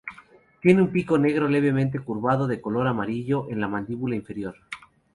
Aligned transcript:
Tiene 0.63 0.81
un 0.81 0.91
pico 0.91 1.19
negro 1.19 1.47
levemente 1.47 1.99
curvado, 1.99 2.47
de 2.47 2.59
color 2.59 2.87
amarillo 2.87 3.45
en 3.51 3.61
la 3.61 3.67
mandíbula 3.67 4.15
inferior. 4.15 4.55